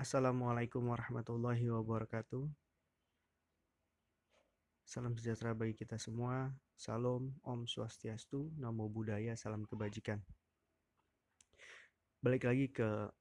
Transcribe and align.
Assalamualaikum 0.00 0.96
warahmatullahi 0.96 1.68
wabarakatuh. 1.68 2.48
Salam 4.80 5.12
sejahtera 5.12 5.52
bagi 5.52 5.76
kita 5.76 6.00
semua. 6.00 6.56
Salam, 6.72 7.36
Om 7.44 7.68
Swastiastu, 7.68 8.48
Namo 8.56 8.88
Buddhaya, 8.88 9.36
Salam 9.36 9.68
Kebajikan. 9.68 10.16
Balik 12.16 12.48
lagi 12.48 12.72
ke 12.72 13.12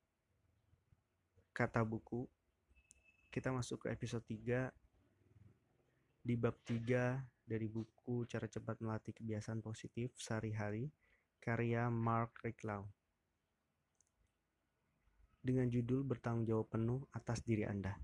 kata 1.52 1.84
buku. 1.84 2.23
Kita 3.27 3.52
masuk 3.52 3.84
ke 3.84 3.91
episode 3.91 4.23
3 4.23 4.71
di 6.23 6.39
bab 6.39 6.55
3 6.64 7.20
dari 7.43 7.68
buku 7.68 8.23
Cara 8.23 8.48
Cepat 8.48 8.80
Melatih 8.80 9.11
Kebiasaan 9.20 9.59
Positif 9.59 10.16
Sehari-hari 10.16 10.88
karya 11.43 11.91
Mark 11.91 12.39
Ricklau 12.39 12.88
dengan 15.40 15.71
judul 15.71 16.04
bertanggung 16.04 16.43
jawab 16.43 16.68
penuh 16.68 17.00
atas 17.16 17.39
diri 17.43 17.64
Anda. 17.64 17.96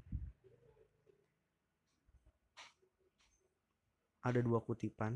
Ada 4.26 4.42
dua 4.42 4.64
kutipan 4.64 5.14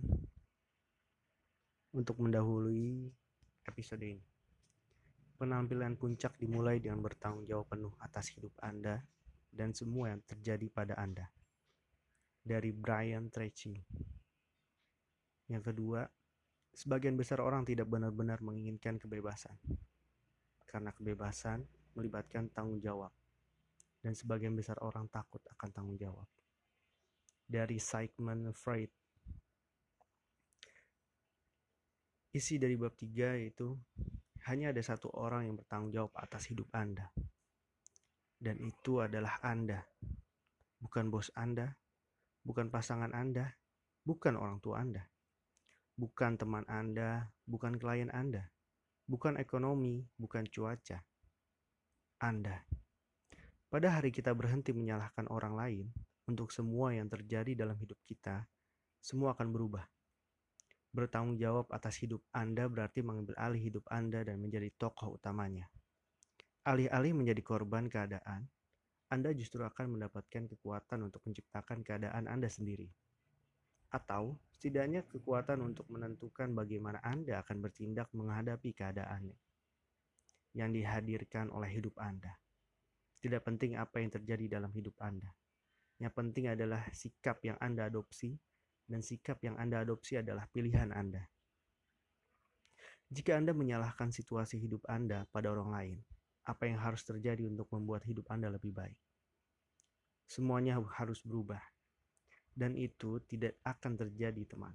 untuk 1.95 2.21
mendahului 2.21 3.09
episode 3.65 4.05
ini. 4.05 4.21
Penampilan 5.39 5.95
puncak 5.95 6.35
dimulai 6.37 6.83
dengan 6.83 6.99
bertanggung 6.99 7.47
jawab 7.47 7.71
penuh 7.71 7.93
atas 8.03 8.29
hidup 8.35 8.53
Anda 8.59 9.01
dan 9.49 9.73
semua 9.73 10.13
yang 10.13 10.21
terjadi 10.27 10.67
pada 10.69 10.93
Anda. 10.99 11.31
Dari 12.43 12.69
Brian 12.75 13.31
Tracy. 13.31 13.79
Yang 15.49 15.73
kedua, 15.73 16.05
sebagian 16.75 17.17
besar 17.17 17.41
orang 17.41 17.65
tidak 17.65 17.89
benar-benar 17.89 18.43
menginginkan 18.45 19.01
kebebasan. 19.01 19.57
Karena 20.69 20.93
kebebasan 20.93 21.65
melibatkan 21.93 22.49
tanggung 22.53 22.81
jawab, 22.81 23.13
dan 23.99 24.15
sebagian 24.15 24.55
besar 24.55 24.79
orang 24.79 25.07
takut 25.11 25.43
akan 25.55 25.69
tanggung 25.71 25.97
jawab. 25.99 26.27
Dari 27.49 27.81
Sigmund 27.81 28.53
Freud. 28.53 28.91
Isi 32.29 32.61
dari 32.61 32.77
bab 32.77 32.93
3 32.93 33.41
yaitu 33.41 33.73
hanya 34.45 34.69
ada 34.69 34.79
satu 34.85 35.09
orang 35.17 35.49
yang 35.49 35.55
bertanggung 35.57 35.91
jawab 35.91 36.13
atas 36.15 36.45
hidup 36.47 36.69
Anda. 36.71 37.09
Dan 38.39 38.61
itu 38.63 39.01
adalah 39.01 39.41
Anda. 39.43 39.83
Bukan 40.79 41.11
bos 41.11 41.27
Anda, 41.35 41.75
bukan 42.45 42.71
pasangan 42.71 43.11
Anda, 43.11 43.51
bukan 44.07 44.39
orang 44.39 44.63
tua 44.63 44.79
Anda. 44.79 45.03
Bukan 45.99 46.39
teman 46.39 46.63
Anda, 46.71 47.27
bukan 47.43 47.75
klien 47.75 48.07
Anda. 48.13 48.47
Bukan 49.09 49.35
ekonomi, 49.41 50.05
bukan 50.15 50.47
cuaca, 50.47 51.03
anda. 52.19 52.67
Pada 53.71 53.95
hari 53.95 54.11
kita 54.11 54.35
berhenti 54.35 54.75
menyalahkan 54.75 55.31
orang 55.31 55.55
lain 55.55 55.87
untuk 56.27 56.51
semua 56.51 56.91
yang 56.91 57.07
terjadi 57.07 57.55
dalam 57.55 57.79
hidup 57.79 57.95
kita, 58.03 58.43
semua 58.99 59.31
akan 59.31 59.47
berubah. 59.47 59.87
Bertanggung 60.91 61.39
jawab 61.39 61.71
atas 61.71 61.95
hidup 62.03 62.19
Anda 62.35 62.67
berarti 62.67 62.99
mengambil 63.07 63.39
alih 63.39 63.71
hidup 63.71 63.87
Anda 63.87 64.27
dan 64.27 64.43
menjadi 64.43 64.67
tokoh 64.75 65.15
utamanya. 65.15 65.71
Alih-alih 66.67 67.15
menjadi 67.15 67.39
korban 67.39 67.87
keadaan, 67.87 68.51
Anda 69.07 69.31
justru 69.31 69.63
akan 69.63 69.95
mendapatkan 69.95 70.51
kekuatan 70.51 71.07
untuk 71.07 71.23
menciptakan 71.23 71.87
keadaan 71.87 72.27
Anda 72.27 72.51
sendiri. 72.51 72.91
Atau 73.95 74.35
setidaknya 74.51 75.07
kekuatan 75.07 75.63
untuk 75.63 75.87
menentukan 75.87 76.51
bagaimana 76.51 76.99
Anda 76.99 77.39
akan 77.39 77.63
bertindak 77.63 78.11
menghadapi 78.11 78.75
keadaannya 78.75 79.39
yang 80.53 80.73
dihadirkan 80.73 81.53
oleh 81.53 81.69
hidup 81.69 81.97
Anda. 82.01 82.33
Tidak 83.19 83.43
penting 83.43 83.75
apa 83.75 83.99
yang 83.99 84.09
terjadi 84.09 84.59
dalam 84.59 84.71
hidup 84.71 84.95
Anda. 85.03 85.29
Yang 85.99 86.13
penting 86.15 86.45
adalah 86.47 86.87
sikap 86.95 87.43
yang 87.43 87.59
Anda 87.59 87.91
adopsi, 87.91 88.31
dan 88.89 89.03
sikap 89.03 89.43
yang 89.43 89.59
Anda 89.59 89.83
adopsi 89.83 90.17
adalah 90.17 90.47
pilihan 90.49 90.89
Anda. 90.95 91.27
Jika 93.09 93.35
Anda 93.35 93.51
menyalahkan 93.51 94.13
situasi 94.13 94.61
hidup 94.61 94.85
Anda 94.87 95.27
pada 95.29 95.51
orang 95.51 95.69
lain, 95.69 95.97
apa 96.47 96.65
yang 96.65 96.79
harus 96.79 97.03
terjadi 97.03 97.45
untuk 97.45 97.67
membuat 97.75 98.07
hidup 98.07 98.25
Anda 98.31 98.49
lebih 98.49 98.73
baik? 98.73 98.97
Semuanya 100.29 100.79
harus 100.97 101.19
berubah, 101.25 101.61
dan 102.55 102.77
itu 102.77 103.19
tidak 103.27 103.57
akan 103.65 103.97
terjadi, 103.97 104.45
teman. 104.45 104.73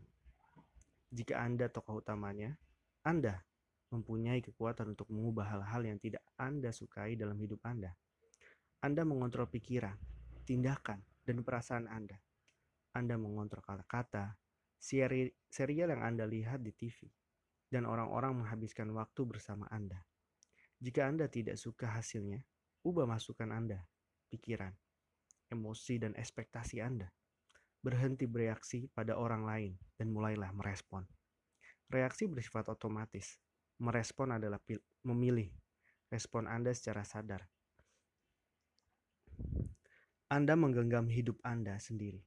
Jika 1.14 1.40
Anda 1.40 1.70
tokoh 1.70 2.02
utamanya, 2.02 2.58
Anda 3.06 3.38
mempunyai 3.94 4.42
kekuatan 4.42 4.98
untuk 4.98 5.06
mengubah 5.14 5.54
hal-hal 5.54 5.86
yang 5.86 5.98
tidak 6.02 6.26
Anda 6.34 6.74
sukai 6.74 7.14
dalam 7.14 7.38
hidup 7.38 7.62
Anda. 7.62 7.94
Anda 8.82 9.06
mengontrol 9.06 9.46
pikiran, 9.46 9.94
tindakan, 10.42 11.00
dan 11.22 11.40
perasaan 11.46 11.86
Anda. 11.86 12.18
Anda 12.92 13.14
mengontrol 13.14 13.62
kata-kata, 13.62 14.34
seri 14.76 15.30
serial 15.48 15.94
yang 15.94 16.02
Anda 16.04 16.28
lihat 16.28 16.60
di 16.60 16.74
TV, 16.74 17.08
dan 17.72 17.88
orang-orang 17.88 18.44
menghabiskan 18.44 18.92
waktu 18.92 19.24
bersama 19.24 19.64
Anda. 19.72 20.04
Jika 20.82 21.08
Anda 21.08 21.30
tidak 21.32 21.56
suka 21.56 21.88
hasilnya, 21.96 22.44
ubah 22.84 23.08
masukan 23.08 23.48
Anda, 23.48 23.80
pikiran, 24.28 24.76
emosi, 25.48 26.02
dan 26.02 26.12
ekspektasi 26.12 26.84
Anda. 26.84 27.08
Berhenti 27.80 28.28
bereaksi 28.28 28.88
pada 28.92 29.16
orang 29.16 29.48
lain 29.48 29.72
dan 29.96 30.12
mulailah 30.12 30.52
merespon. 30.52 31.08
Reaksi 31.88 32.28
bersifat 32.28 32.68
otomatis, 32.68 33.40
Merespon 33.82 34.38
adalah 34.38 34.62
memilih 35.02 35.50
respon 36.12 36.46
Anda 36.46 36.70
secara 36.70 37.02
sadar. 37.02 37.42
Anda 40.30 40.54
menggenggam 40.54 41.10
hidup 41.10 41.42
Anda 41.42 41.78
sendiri. 41.78 42.22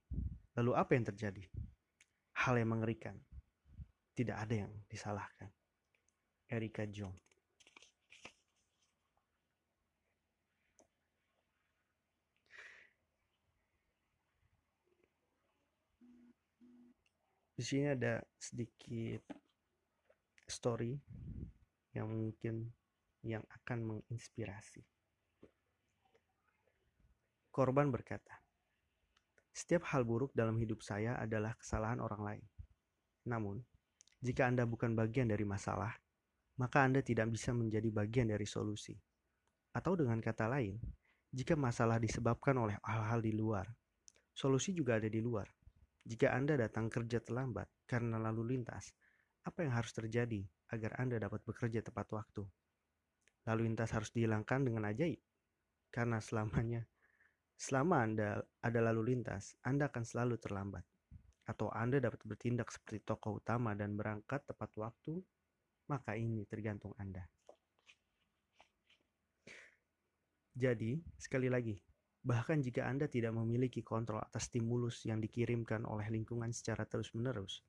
Lalu 0.56 0.72
apa 0.76 0.92
yang 0.92 1.08
terjadi? 1.08 1.44
Hal 2.44 2.60
yang 2.60 2.76
mengerikan. 2.76 3.16
Tidak 4.12 4.34
ada 4.34 4.66
yang 4.66 4.72
disalahkan. 4.90 5.48
Erika 6.48 6.88
Jong 6.88 7.12
Di 17.58 17.66
sini 17.66 17.90
ada 17.90 18.22
sedikit 18.38 19.26
story 20.50 20.96
yang 21.94 22.08
mungkin 22.08 22.68
yang 23.24 23.44
akan 23.48 23.78
menginspirasi. 23.84 24.84
Korban 27.50 27.90
berkata, 27.90 28.38
"Setiap 29.50 29.88
hal 29.90 30.06
buruk 30.06 30.30
dalam 30.32 30.54
hidup 30.62 30.84
saya 30.84 31.18
adalah 31.18 31.58
kesalahan 31.58 31.98
orang 31.98 32.22
lain. 32.22 32.44
Namun, 33.26 33.60
jika 34.22 34.46
Anda 34.46 34.64
bukan 34.64 34.94
bagian 34.94 35.30
dari 35.30 35.42
masalah, 35.42 35.94
maka 36.58 36.82
Anda 36.82 37.02
tidak 37.02 37.30
bisa 37.30 37.54
menjadi 37.54 37.90
bagian 37.90 38.30
dari 38.30 38.46
solusi. 38.46 38.94
Atau 39.74 39.94
dengan 39.94 40.18
kata 40.18 40.50
lain, 40.50 40.78
jika 41.30 41.54
masalah 41.54 42.00
disebabkan 42.00 42.56
oleh 42.58 42.80
hal-hal 42.82 43.20
di 43.22 43.36
luar, 43.36 43.68
solusi 44.34 44.74
juga 44.74 44.98
ada 44.98 45.06
di 45.06 45.20
luar. 45.20 45.46
Jika 46.02 46.32
Anda 46.32 46.56
datang 46.56 46.88
kerja 46.88 47.20
terlambat 47.20 47.68
karena 47.84 48.16
lalu 48.16 48.56
lintas, 48.56 48.90
apa 49.48 49.64
yang 49.64 49.72
harus 49.72 49.96
terjadi 49.96 50.44
agar 50.68 51.00
Anda 51.00 51.16
dapat 51.16 51.40
bekerja 51.48 51.80
tepat 51.80 52.12
waktu? 52.12 52.44
Lalu 53.48 53.72
lintas 53.72 53.96
harus 53.96 54.12
dihilangkan 54.12 54.68
dengan 54.68 54.84
ajaib. 54.92 55.16
Karena 55.88 56.20
selamanya, 56.20 56.84
selama 57.56 58.04
Anda 58.04 58.44
ada 58.60 58.80
lalu 58.92 59.16
lintas, 59.16 59.56
Anda 59.64 59.88
akan 59.88 60.04
selalu 60.04 60.36
terlambat. 60.36 60.84
Atau 61.48 61.72
Anda 61.72 61.96
dapat 61.96 62.20
bertindak 62.28 62.68
seperti 62.68 63.00
tokoh 63.08 63.40
utama 63.40 63.72
dan 63.72 63.96
berangkat 63.96 64.44
tepat 64.44 64.68
waktu, 64.76 65.16
maka 65.88 66.12
ini 66.12 66.44
tergantung 66.44 66.92
Anda. 67.00 67.24
Jadi, 70.52 71.00
sekali 71.16 71.48
lagi, 71.48 71.80
bahkan 72.20 72.60
jika 72.60 72.84
Anda 72.84 73.08
tidak 73.08 73.32
memiliki 73.32 73.80
kontrol 73.80 74.20
atas 74.20 74.52
stimulus 74.52 75.08
yang 75.08 75.24
dikirimkan 75.24 75.88
oleh 75.88 76.04
lingkungan 76.12 76.52
secara 76.52 76.84
terus-menerus, 76.84 77.64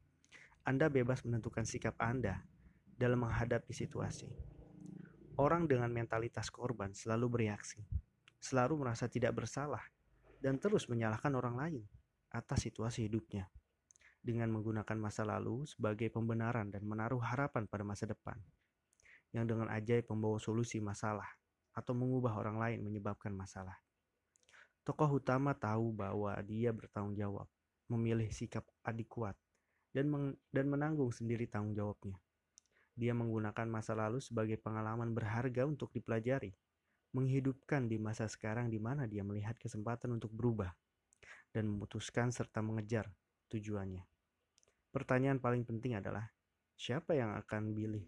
anda 0.69 0.86
bebas 0.86 1.25
menentukan 1.25 1.66
sikap 1.66 1.98
Anda 1.98 2.45
dalam 2.94 3.25
menghadapi 3.25 3.74
situasi. 3.74 4.30
Orang 5.42 5.66
dengan 5.66 5.89
mentalitas 5.89 6.54
korban 6.54 6.94
selalu 6.94 7.25
bereaksi, 7.42 7.81
selalu 8.38 8.86
merasa 8.86 9.10
tidak 9.10 9.33
bersalah, 9.33 9.81
dan 10.38 10.62
terus 10.62 10.86
menyalahkan 10.86 11.33
orang 11.33 11.56
lain 11.57 11.81
atas 12.30 12.69
situasi 12.69 13.10
hidupnya 13.10 13.50
dengan 14.21 14.54
menggunakan 14.54 14.94
masa 14.94 15.25
lalu 15.25 15.66
sebagai 15.66 16.13
pembenaran 16.13 16.69
dan 16.69 16.86
menaruh 16.86 17.18
harapan 17.18 17.65
pada 17.65 17.81
masa 17.81 18.06
depan 18.06 18.38
yang 19.33 19.50
dengan 19.50 19.74
ajaib 19.74 20.06
membawa 20.13 20.38
solusi 20.38 20.77
masalah 20.77 21.33
atau 21.74 21.98
mengubah 21.98 22.38
orang 22.38 22.62
lain 22.62 22.86
menyebabkan 22.86 23.33
masalah. 23.33 23.81
Tokoh 24.86 25.18
utama 25.18 25.57
tahu 25.57 25.89
bahwa 25.98 26.38
dia 26.45 26.69
bertanggung 26.69 27.18
jawab, 27.18 27.50
memilih 27.89 28.30
sikap 28.30 28.69
adik 28.86 29.10
kuat, 29.10 29.33
dan, 29.94 30.06
meng 30.09 30.38
dan 30.53 30.65
menanggung 30.69 31.09
sendiri 31.09 31.50
tanggung 31.50 31.74
jawabnya. 31.74 32.18
Dia 33.00 33.15
menggunakan 33.15 33.68
masa 33.71 33.95
lalu 33.95 34.19
sebagai 34.19 34.59
pengalaman 34.59 35.15
berharga 35.15 35.63
untuk 35.63 35.89
dipelajari, 35.95 36.51
menghidupkan 37.15 37.88
di 37.89 37.97
masa 37.97 38.30
sekarang 38.30 38.69
di 38.69 38.77
mana 38.77 39.09
dia 39.09 39.25
melihat 39.25 39.57
kesempatan 39.57 40.19
untuk 40.19 40.30
berubah 40.36 40.69
dan 41.50 41.65
memutuskan 41.65 42.30
serta 42.30 42.62
mengejar 42.62 43.09
tujuannya. 43.50 44.06
Pertanyaan 44.94 45.41
paling 45.41 45.65
penting 45.65 45.97
adalah, 45.97 46.30
siapa 46.77 47.18
yang 47.18 47.33
akan 47.38 47.74
pilih? 47.74 48.06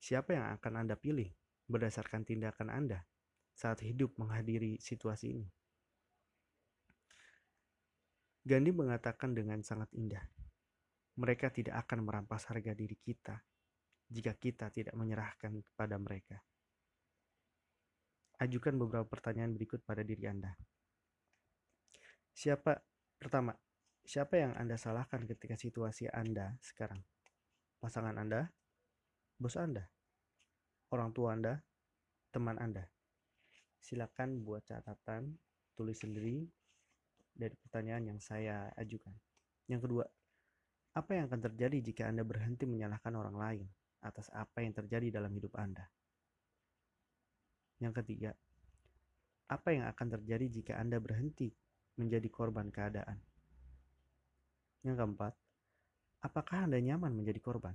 Siapa 0.00 0.36
yang 0.36 0.52
akan 0.60 0.84
Anda 0.84 1.00
pilih 1.00 1.32
berdasarkan 1.64 2.28
tindakan 2.28 2.68
Anda 2.68 3.08
saat 3.56 3.80
hidup 3.80 4.20
menghadiri 4.20 4.76
situasi 4.76 5.32
ini? 5.32 5.48
Gandhi 8.44 8.76
mengatakan 8.76 9.32
dengan 9.32 9.64
sangat 9.64 9.88
indah, 9.96 10.20
mereka 11.16 11.48
tidak 11.48 11.88
akan 11.88 12.04
merampas 12.04 12.44
harga 12.52 12.76
diri 12.76 12.92
kita 13.00 13.40
jika 14.04 14.36
kita 14.36 14.68
tidak 14.68 14.92
menyerahkan 14.92 15.64
kepada 15.64 15.96
mereka. 15.96 16.44
Ajukan 18.44 18.76
beberapa 18.76 19.08
pertanyaan 19.08 19.56
berikut 19.56 19.80
pada 19.80 20.04
diri 20.04 20.28
Anda. 20.28 20.52
Siapa 22.36 22.76
pertama? 23.16 23.56
Siapa 24.04 24.36
yang 24.36 24.52
Anda 24.60 24.76
salahkan 24.76 25.24
ketika 25.24 25.56
situasi 25.56 26.12
Anda 26.12 26.60
sekarang? 26.60 27.00
Pasangan 27.80 28.20
Anda, 28.20 28.52
bos 29.40 29.56
Anda, 29.56 29.88
orang 30.92 31.16
tua 31.16 31.32
Anda, 31.32 31.64
teman 32.28 32.60
Anda. 32.60 32.84
Silakan 33.80 34.44
buat 34.44 34.68
catatan, 34.68 35.32
tulis 35.72 35.96
sendiri 35.96 36.44
dari 37.34 37.54
pertanyaan 37.58 38.14
yang 38.14 38.18
saya 38.22 38.70
ajukan. 38.78 39.12
Yang 39.66 39.80
kedua, 39.90 40.04
apa 40.94 41.10
yang 41.18 41.26
akan 41.26 41.40
terjadi 41.50 41.78
jika 41.82 42.02
Anda 42.06 42.22
berhenti 42.22 42.64
menyalahkan 42.70 43.12
orang 43.18 43.36
lain 43.36 43.66
atas 44.06 44.30
apa 44.30 44.62
yang 44.62 44.70
terjadi 44.70 45.18
dalam 45.18 45.34
hidup 45.34 45.50
Anda? 45.58 45.90
Yang 47.82 48.00
ketiga, 48.00 48.30
apa 49.50 49.68
yang 49.74 49.90
akan 49.90 50.06
terjadi 50.14 50.46
jika 50.48 50.72
Anda 50.78 51.02
berhenti 51.02 51.50
menjadi 51.98 52.28
korban 52.30 52.70
keadaan? 52.70 53.18
Yang 54.86 54.96
keempat, 55.02 55.34
apakah 56.22 56.70
Anda 56.70 56.78
nyaman 56.78 57.10
menjadi 57.12 57.42
korban? 57.42 57.74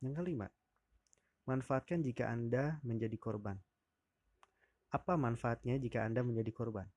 Yang 0.00 0.24
kelima, 0.24 0.48
manfaatkan 1.44 2.00
jika 2.00 2.32
Anda 2.32 2.80
menjadi 2.80 3.16
korban. 3.20 3.60
Apa 4.90 5.20
manfaatnya 5.20 5.76
jika 5.76 6.06
Anda 6.06 6.24
menjadi 6.24 6.50
korban? 6.54 6.88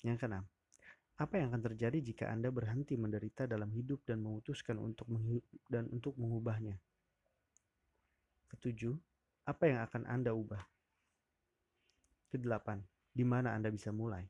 Yang 0.00 0.24
keenam, 0.24 0.44
apa 1.20 1.36
yang 1.36 1.52
akan 1.52 1.62
terjadi 1.68 1.98
jika 2.00 2.24
Anda 2.32 2.48
berhenti 2.48 2.96
menderita 2.96 3.44
dalam 3.44 3.68
hidup 3.76 4.00
dan 4.08 4.24
memutuskan 4.24 4.80
untuk 4.80 5.04
dan 5.68 5.84
untuk 5.92 6.16
mengubahnya? 6.16 6.80
Ketujuh, 8.48 8.96
apa 9.44 9.68
yang 9.68 9.84
akan 9.84 10.08
Anda 10.08 10.32
ubah? 10.32 10.64
Kedelapan, 12.32 12.80
di 13.12 13.24
mana 13.28 13.52
Anda 13.52 13.68
bisa 13.68 13.92
mulai? 13.92 14.24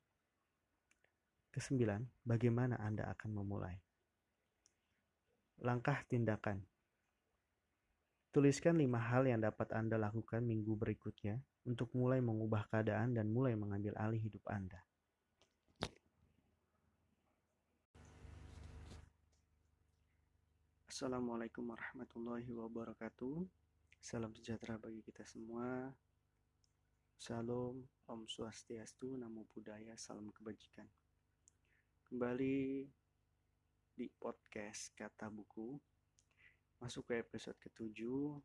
Kesembilan, 1.55 2.03
bagaimana 2.27 2.75
Anda 2.83 3.07
akan 3.15 3.31
memulai? 3.39 3.79
Langkah 5.63 6.03
tindakan. 6.11 6.59
Tuliskan 8.35 8.79
lima 8.79 8.99
hal 8.99 9.31
yang 9.31 9.43
dapat 9.43 9.71
Anda 9.75 9.95
lakukan 9.95 10.43
minggu 10.43 10.75
berikutnya 10.75 11.39
untuk 11.67 11.95
mulai 11.95 12.19
mengubah 12.19 12.67
keadaan 12.67 13.15
dan 13.15 13.31
mulai 13.31 13.55
mengambil 13.55 13.95
alih 13.99 14.23
hidup 14.23 14.43
Anda. 14.51 14.90
Assalamualaikum 21.01 21.65
warahmatullahi 21.65 22.53
wabarakatuh. 22.53 23.49
Salam 24.05 24.37
sejahtera 24.37 24.77
bagi 24.77 25.01
kita 25.01 25.25
semua. 25.25 25.89
Salam, 27.17 27.89
Om 28.05 28.29
Swastiastu, 28.29 29.17
Namo 29.17 29.49
Buddhaya, 29.49 29.97
Salam 29.97 30.29
Kebajikan. 30.29 30.85
Kembali 32.05 32.85
di 33.97 34.07
podcast 34.13 34.93
Kata 34.93 35.33
Buku. 35.33 35.81
Masuk 36.85 37.09
ke 37.09 37.25
episode 37.25 37.57
ketujuh, 37.57 38.37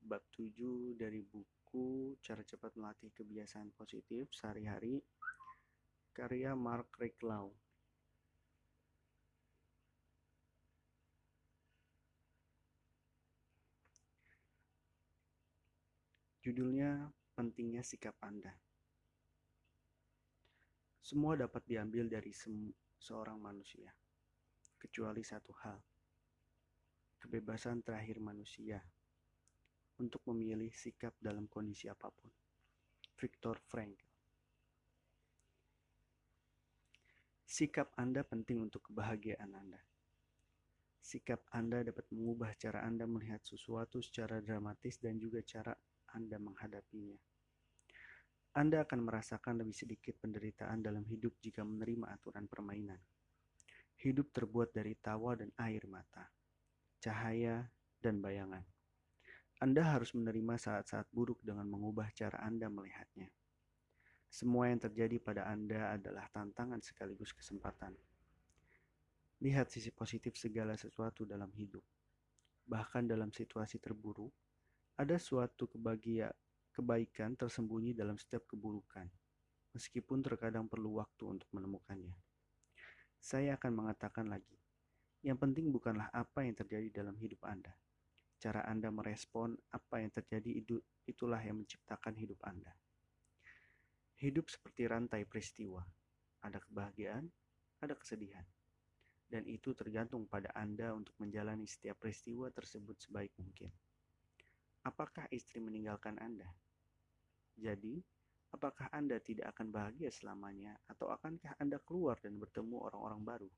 bab 0.00 0.24
tujuh 0.32 0.96
dari 0.96 1.20
buku 1.20 2.16
Cara 2.24 2.40
Cepat 2.40 2.80
Melatih 2.80 3.12
Kebiasaan 3.12 3.76
Positif 3.76 4.32
Sehari-hari, 4.32 5.04
karya 6.16 6.56
Mark 6.56 6.96
Reklau. 6.96 7.52
Judulnya 16.50 17.06
pentingnya 17.38 17.78
sikap 17.78 18.18
Anda. 18.26 18.50
Semua 20.98 21.38
dapat 21.38 21.62
diambil 21.62 22.10
dari 22.10 22.34
seorang 22.98 23.38
manusia, 23.38 23.86
kecuali 24.74 25.22
satu 25.22 25.54
hal. 25.62 25.78
Kebebasan 27.22 27.86
terakhir 27.86 28.18
manusia 28.18 28.82
untuk 30.02 30.26
memilih 30.26 30.74
sikap 30.74 31.14
dalam 31.22 31.46
kondisi 31.46 31.86
apa 31.86 32.10
pun. 32.10 32.34
Viktor 33.14 33.54
Frankl. 33.70 34.10
Sikap 37.46 37.94
Anda 37.94 38.26
penting 38.26 38.66
untuk 38.66 38.90
kebahagiaan 38.90 39.54
Anda. 39.54 39.78
Sikap 40.98 41.46
Anda 41.54 41.86
dapat 41.86 42.10
mengubah 42.10 42.58
cara 42.58 42.82
Anda 42.82 43.06
melihat 43.06 43.38
sesuatu 43.46 44.02
secara 44.02 44.42
dramatis 44.42 44.98
dan 44.98 45.14
juga 45.14 45.46
cara 45.46 45.78
Anda 46.14 46.36
menghadapinya. 46.36 47.18
Anda 48.50 48.82
akan 48.82 49.06
merasakan 49.06 49.62
lebih 49.62 49.76
sedikit 49.78 50.18
penderitaan 50.18 50.82
dalam 50.82 51.06
hidup 51.06 51.38
jika 51.38 51.62
menerima 51.62 52.10
aturan 52.10 52.50
permainan. 52.50 52.98
Hidup 54.02 54.34
terbuat 54.34 54.74
dari 54.74 54.98
tawa 54.98 55.38
dan 55.38 55.54
air 55.62 55.86
mata, 55.86 56.26
cahaya 56.98 57.70
dan 58.02 58.18
bayangan. 58.18 58.66
Anda 59.60 59.84
harus 59.84 60.16
menerima 60.16 60.56
saat-saat 60.56 61.12
buruk 61.12 61.44
dengan 61.44 61.68
mengubah 61.68 62.10
cara 62.16 62.40
Anda 62.42 62.66
melihatnya. 62.66 63.28
Semua 64.26 64.72
yang 64.72 64.80
terjadi 64.80 65.20
pada 65.20 65.46
Anda 65.46 65.94
adalah 65.94 66.26
tantangan 66.32 66.80
sekaligus 66.80 67.30
kesempatan. 67.36 67.92
Lihat 69.44 69.68
sisi 69.68 69.92
positif 69.92 70.34
segala 70.40 70.74
sesuatu 70.74 71.22
dalam 71.22 71.52
hidup. 71.54 71.84
Bahkan 72.66 73.10
dalam 73.10 73.30
situasi 73.30 73.78
terburuk, 73.78 74.32
ada 74.96 75.16
suatu 75.20 75.70
kebahagiaan 75.70 76.34
kebaikan 76.70 77.34
tersembunyi 77.36 77.92
dalam 77.92 78.16
setiap 78.16 78.46
keburukan, 78.48 79.04
meskipun 79.74 80.22
terkadang 80.22 80.70
perlu 80.70 81.02
waktu 81.02 81.38
untuk 81.38 81.50
menemukannya. 81.52 82.14
Saya 83.20 83.60
akan 83.60 83.84
mengatakan 83.84 84.32
lagi, 84.32 84.56
yang 85.20 85.36
penting 85.36 85.68
bukanlah 85.68 86.08
apa 86.08 86.48
yang 86.48 86.56
terjadi 86.56 87.04
dalam 87.04 87.18
hidup 87.20 87.44
Anda. 87.44 87.76
Cara 88.40 88.64
Anda 88.64 88.88
merespon 88.88 89.52
apa 89.76 90.00
yang 90.00 90.08
terjadi 90.08 90.48
itu 90.64 90.80
itulah 91.04 91.36
yang 91.44 91.60
menciptakan 91.60 92.16
hidup 92.16 92.40
Anda. 92.48 92.72
Hidup 94.16 94.48
seperti 94.48 94.88
rantai 94.88 95.28
peristiwa. 95.28 95.84
Ada 96.40 96.56
kebahagiaan, 96.64 97.28
ada 97.84 97.92
kesedihan. 97.92 98.44
Dan 99.28 99.44
itu 99.44 99.76
tergantung 99.76 100.24
pada 100.24 100.48
Anda 100.56 100.96
untuk 100.96 101.12
menjalani 101.20 101.68
setiap 101.68 102.00
peristiwa 102.00 102.48
tersebut 102.48 102.96
sebaik 102.96 103.36
mungkin. 103.36 103.68
Apakah 104.80 105.28
istri 105.28 105.60
meninggalkan 105.60 106.16
Anda? 106.16 106.48
Jadi, 107.60 108.00
apakah 108.48 108.88
Anda 108.96 109.20
tidak 109.20 109.52
akan 109.52 109.68
bahagia 109.68 110.08
selamanya, 110.08 110.72
atau 110.88 111.12
akankah 111.12 111.52
Anda 111.60 111.76
keluar 111.84 112.16
dan 112.24 112.40
bertemu 112.40 112.88
orang-orang 112.88 113.20
baru? 113.20 113.50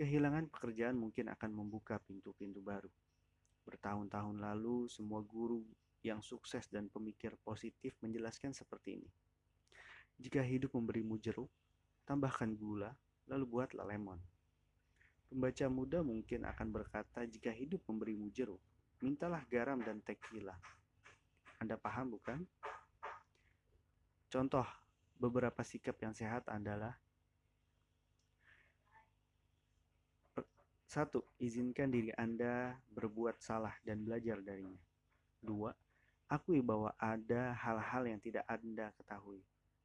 Kehilangan 0.00 0.48
pekerjaan 0.48 0.96
mungkin 0.96 1.28
akan 1.28 1.52
membuka 1.52 2.00
pintu-pintu 2.00 2.64
baru. 2.64 2.88
Bertahun-tahun 3.68 4.40
lalu, 4.40 4.88
semua 4.88 5.20
guru 5.20 5.60
yang 6.00 6.24
sukses 6.24 6.64
dan 6.72 6.88
pemikir 6.88 7.36
positif 7.44 7.92
menjelaskan 8.00 8.56
seperti 8.56 8.96
ini. 8.96 9.10
Jika 10.16 10.40
hidup 10.40 10.72
memberimu 10.72 11.20
jeruk, 11.20 11.52
tambahkan 12.08 12.56
gula, 12.56 12.96
lalu 13.28 13.44
buatlah 13.44 13.84
lemon. 13.84 14.16
Pembaca 15.28 15.68
muda 15.68 16.00
mungkin 16.00 16.48
akan 16.48 16.68
berkata, 16.72 17.28
jika 17.28 17.52
hidup 17.52 17.84
memberimu 17.84 18.32
jeruk, 18.32 18.62
mintalah 19.00 19.42
garam 19.48 19.80
dan 19.82 20.00
tequila. 20.04 20.56
Anda 21.60 21.76
paham 21.80 22.12
bukan? 22.16 22.44
Contoh 24.28 24.66
beberapa 25.16 25.64
sikap 25.64 25.96
yang 26.02 26.12
sehat 26.12 26.44
adalah 26.52 26.96
Satu, 30.86 31.18
izinkan 31.42 31.90
diri 31.90 32.14
Anda 32.14 32.78
berbuat 32.94 33.42
salah 33.42 33.74
dan 33.82 34.06
belajar 34.06 34.38
darinya. 34.40 34.78
Dua, 35.42 35.68
akui 36.30 36.62
bahwa 36.62 36.94
ada 36.96 37.52
hal-hal 37.58 38.06
yang 38.06 38.20
tidak 38.22 38.46
Anda 38.46 38.94
ketahui. 38.94 39.42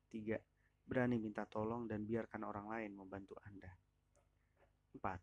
Tiga, 0.07 0.37
berani 0.85 1.17
minta 1.17 1.43
tolong 1.49 1.89
dan 1.89 2.05
biarkan 2.05 2.45
orang 2.45 2.69
lain 2.69 2.91
membantu 2.93 3.33
Anda. 3.43 3.73
Empat, 4.93 5.19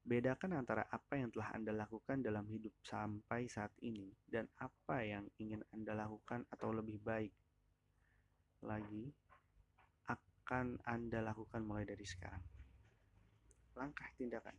Bedakan 0.00 0.56
antara 0.56 0.88
apa 0.88 1.20
yang 1.20 1.28
telah 1.28 1.52
Anda 1.52 1.76
lakukan 1.76 2.24
dalam 2.24 2.48
hidup 2.48 2.72
sampai 2.82 3.46
saat 3.46 3.70
ini 3.84 4.08
dan 4.24 4.48
apa 4.56 5.04
yang 5.04 5.28
ingin 5.36 5.60
Anda 5.76 5.92
lakukan 5.92 6.48
atau 6.48 6.72
lebih 6.72 6.98
baik 7.04 7.32
lagi 8.64 9.12
akan 10.08 10.80
Anda 10.88 11.22
lakukan 11.22 11.62
mulai 11.62 11.86
dari 11.86 12.02
sekarang. 12.02 12.42
Langkah 13.76 14.08
tindakan. 14.18 14.56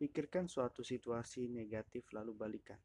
Pikirkan 0.00 0.48
suatu 0.48 0.80
situasi 0.80 1.50
negatif 1.52 2.08
lalu 2.16 2.32
balikan. 2.32 2.80